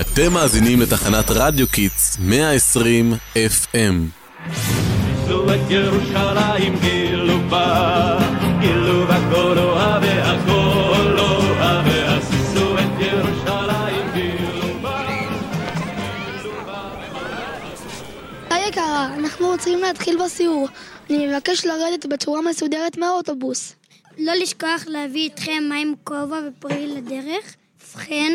[0.00, 3.76] אתם מאזינים לתחנת רדיו Kids 120 FM.
[5.24, 8.18] עשו את ירושלים גילו בה,
[8.60, 10.08] גילו הכל אוהבי,
[12.10, 15.06] עשו את ירושלים גילו בה.
[18.50, 20.68] היי יקרה, אנחנו רוצים להתחיל בסיור.
[21.10, 23.74] אני מבקש לרדת בצורה מסודרת מהאוטובוס.
[24.18, 27.54] לא לשכוח להביא איתכם מים כובע ופרי לדרך.
[27.94, 28.32] ובכן,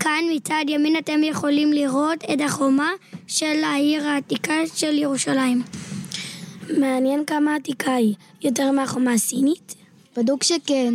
[0.00, 2.90] כאן מצד ימין אתם יכולים לראות את החומה
[3.26, 5.62] של העיר העתיקה של ירושלים.
[6.78, 8.14] מעניין כמה עתיקה היא.
[8.42, 9.74] יותר מהחומה הסינית?
[10.16, 10.94] בדוק שכן.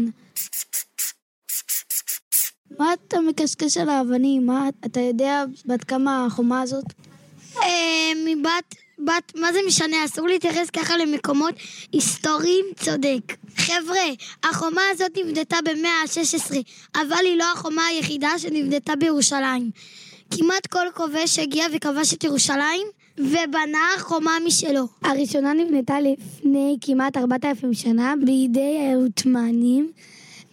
[2.79, 4.45] מה אתה מקשקש על האבנים?
[4.45, 6.85] מה, אתה יודע בת כמה החומה הזאת?
[7.63, 10.05] אה, מבת, בת, מה זה משנה?
[10.05, 11.54] אסור להתייחס ככה למקומות
[11.91, 13.35] היסטוריים, צודק.
[13.58, 14.05] חבר'ה,
[14.44, 16.55] החומה הזאת נבנתה במאה ה-16,
[16.95, 19.71] אבל היא לא החומה היחידה שנבנתה בירושלים.
[20.31, 22.87] כמעט כל כובש הגיע וכבש את ירושלים,
[23.18, 24.87] ובנה חומה משלו.
[25.04, 29.91] הראשונה נבנתה לפני כמעט 4,000 שנה בידי העות'מאנים.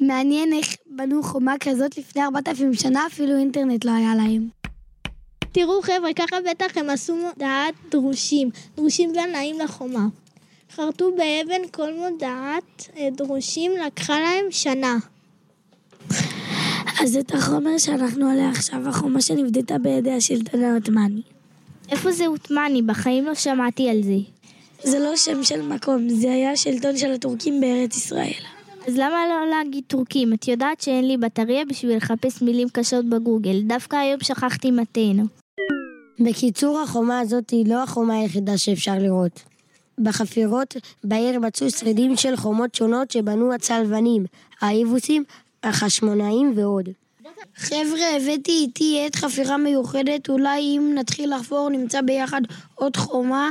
[0.01, 4.62] מעניין איך בנו חומה כזאת לפני 4,000 שנה, אפילו אינטרנט לא היה להם.
[5.53, 10.07] תראו חבר'ה, ככה בטח הם עשו מודעת דרושים, דרושים בנאים לחומה.
[10.75, 14.97] חרטו באבן כל מודעת אה, דרושים לקחה להם שנה.
[17.03, 21.23] אז את החומר שאנחנו עליה עכשיו, החומה שנבדתה בידי השלטון העות'מאני.
[21.91, 22.83] איפה זה עות'מאני?
[22.83, 24.19] בחיים לא שמעתי על זה.
[24.85, 28.43] זה לא שם של מקום, זה היה השלטון של הטורקים בארץ ישראל.
[28.89, 30.33] אז למה לא להגיד טורקים?
[30.33, 33.63] את יודעת שאין לי בטריה בשביל לחפש מילים קשות בגוגל.
[33.63, 35.42] דווקא היום שכחתי מתנו.
[36.21, 39.43] בקיצור, החומה הזאת היא לא החומה היחידה שאפשר לראות.
[39.99, 44.27] בחפירות בעיר מצאו שרידים של חומות שונות שבנו הצלבנים,
[44.61, 45.25] האיבוסים,
[45.63, 46.89] החשמונאים ועוד.
[47.57, 52.41] חבר'ה, הבאתי איתי עת חפירה מיוחדת, אולי אם נתחיל לחפור נמצא ביחד
[52.75, 53.51] עוד חומה.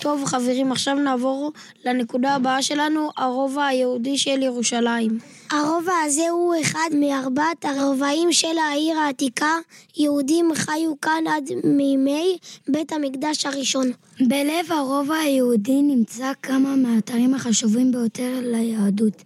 [0.00, 1.52] טוב חברים, עכשיו נעבור
[1.84, 5.18] לנקודה הבאה שלנו, הרובע היהודי של ירושלים.
[5.50, 9.54] הרובע הזה הוא אחד מארבעת הרובעים של העיר העתיקה.
[9.96, 12.38] יהודים חיו כאן עד מימי
[12.68, 13.86] בית המקדש הראשון.
[14.20, 19.22] בלב הרובע היהודי נמצא כמה מהאתרים החשובים ביותר ליהדות,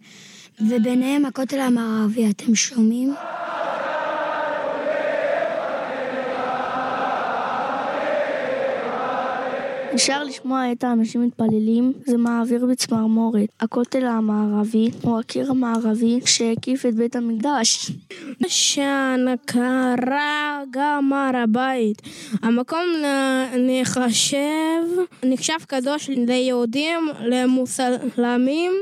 [0.60, 3.14] וביניהם הכותל המערבי, אתם שומעים?
[9.94, 13.48] אפשר לשמוע את האנשים מתפללים, זה מעביר בצמרמורת.
[13.60, 17.90] הכותל המערבי הוא הקיר המערבי שהקיף את בית המקדש.
[18.46, 19.94] שנקרא
[20.70, 22.02] גם הר הבית.
[22.42, 22.84] המקום
[23.58, 24.82] נחשב,
[25.24, 28.72] נחשב קדוש ליהודים, למוסלמים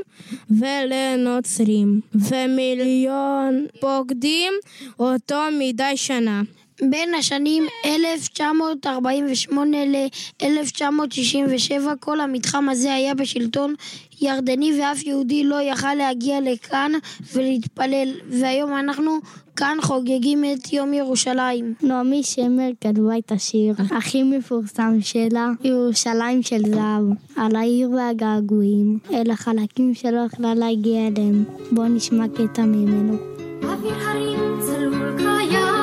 [0.49, 4.53] ולנוצרים, ומיליון פוקדים
[4.99, 6.41] אותו מדי שנה.
[6.89, 13.75] בין השנים 1948 ל-1967 כל המתחם הזה היה בשלטון
[14.21, 16.91] ירדני ואף יהודי לא יכל להגיע לכאן
[17.33, 19.19] ולהתפלל והיום אנחנו
[19.55, 21.73] כאן חוגגים את יום ירושלים.
[21.83, 27.03] נעמי שמר כתבה את השיר הכי מפורסם שלה, ירושלים של זהב,
[27.35, 31.43] על העיר והגעגועים, אל החלקים שלא יכלה להגיע אליהם.
[31.71, 33.17] בואו נשמע קטע ממנו.
[33.63, 35.80] אוויר הרים צלול כיין,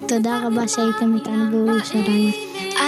[0.07, 2.31] תודה רבה שהייתם איתנו בירושלים.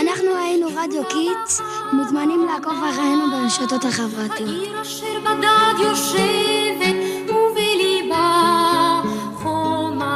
[0.01, 1.61] אנחנו היינו רדיו קיטס,
[1.93, 4.49] מוזמנים לעקוב אחרינו ברשתות החברתיות.
[4.49, 6.95] העיר אשר בדד יושבת,
[7.29, 9.01] ובליבה
[9.33, 10.13] חומה.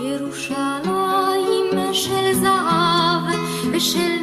[0.00, 3.24] ירושלים של זהב,
[3.72, 4.21] ושל.